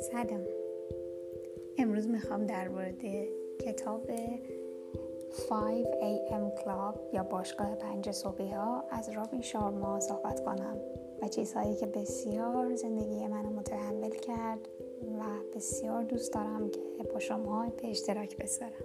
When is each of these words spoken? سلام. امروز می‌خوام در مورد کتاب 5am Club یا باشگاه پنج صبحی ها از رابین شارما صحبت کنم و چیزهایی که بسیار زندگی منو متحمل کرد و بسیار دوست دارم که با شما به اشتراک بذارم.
سلام. 0.00 0.46
امروز 1.78 2.08
می‌خوام 2.08 2.46
در 2.46 2.68
مورد 2.68 3.00
کتاب 3.58 4.06
5am 4.06 6.60
Club 6.60 7.14
یا 7.14 7.22
باشگاه 7.22 7.74
پنج 7.74 8.10
صبحی 8.10 8.50
ها 8.50 8.84
از 8.90 9.08
رابین 9.08 9.40
شارما 9.40 10.00
صحبت 10.00 10.44
کنم 10.44 10.76
و 11.22 11.28
چیزهایی 11.28 11.76
که 11.76 11.86
بسیار 11.86 12.74
زندگی 12.74 13.26
منو 13.26 13.50
متحمل 13.50 14.10
کرد 14.10 14.68
و 15.18 15.22
بسیار 15.56 16.02
دوست 16.02 16.32
دارم 16.32 16.70
که 16.70 17.02
با 17.02 17.18
شما 17.18 17.72
به 17.82 17.90
اشتراک 17.90 18.36
بذارم. 18.36 18.84